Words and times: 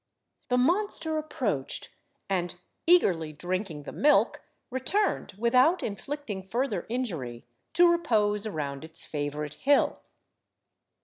The 0.49 0.57
monster 0.57 1.19
approached 1.19 1.89
and, 2.27 2.55
eagerly 2.87 3.31
drinking 3.33 3.83
the 3.83 3.91
milk, 3.91 4.41
returned 4.71 5.35
without 5.37 5.83
inflicting 5.83 6.41
further 6.41 6.87
injury, 6.89 7.45
to 7.73 7.87
repose 7.91 8.47
around 8.47 8.83
its 8.83 9.05
favourite 9.05 9.53
hill. 9.53 10.01